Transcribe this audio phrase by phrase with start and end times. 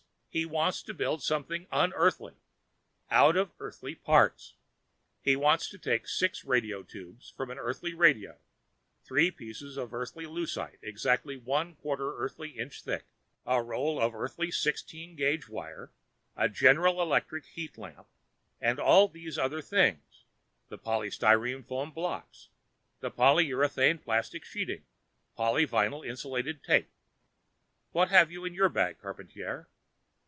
[0.33, 2.35] He wants to build something unEarthly.
[3.09, 4.53] Out of Earthly parts.
[5.21, 8.37] He wants to take six radio tubes for an Earthly radio,
[9.03, 11.75] three pieces of Earthly Lucite exactly 1/4
[12.17, 13.03] Earthly inch thick,
[13.45, 15.91] a roll of Earthly 16 gauge wire,
[16.37, 18.07] a General Electric heat lamp,
[18.61, 20.23] and all these other things
[20.69, 22.47] the polystyrene foam blocks,
[23.01, 24.85] the polyurethane plastic sheeting,
[25.35, 26.89] the polyvinyl insulating tape;
[27.91, 29.65] what have you in your bag, Charpantier?